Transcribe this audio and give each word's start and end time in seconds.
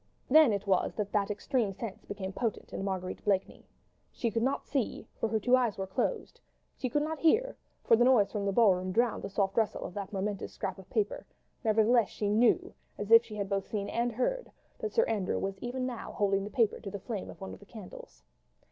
Then 0.31 0.51
it 0.51 0.65
was 0.65 0.95
that 0.95 1.11
that 1.11 1.29
extra 1.29 1.71
sense 1.75 2.05
became 2.05 2.33
potent 2.33 2.73
in 2.73 2.83
Marguerite 2.83 3.23
Blakeney. 3.23 3.67
She 4.11 4.31
could 4.31 4.41
not 4.41 4.65
see, 4.65 5.05
for 5.19 5.29
her 5.29 5.39
eyes 5.55 5.77
were 5.77 5.85
closed; 5.85 6.41
she 6.75 6.89
could 6.89 7.03
not 7.03 7.19
hear, 7.19 7.55
for 7.83 7.95
the 7.95 8.03
noise 8.03 8.31
from 8.31 8.43
the 8.47 8.51
ball 8.51 8.73
room 8.73 8.91
drowned 8.91 9.21
the 9.21 9.29
soft 9.29 9.55
rustle 9.55 9.83
of 9.85 9.93
that 9.93 10.11
momentous 10.11 10.53
scrap 10.53 10.79
of 10.79 10.89
paper; 10.89 11.27
nevertheless 11.63 12.09
she 12.09 12.29
knew—as 12.29 13.11
if 13.11 13.23
she 13.23 13.35
had 13.35 13.47
both 13.47 13.67
seen 13.67 13.89
and 13.89 14.11
heard—that 14.13 14.91
Sir 14.91 15.03
Andrew 15.05 15.37
was 15.37 15.59
even 15.59 15.85
now 15.85 16.13
holding 16.13 16.45
the 16.45 16.49
paper 16.49 16.79
to 16.79 16.89
the 16.89 16.97
flame 16.99 17.29
of 17.29 17.39
one 17.39 17.53
of 17.53 17.59
the 17.59 17.67
candles. 17.67 18.23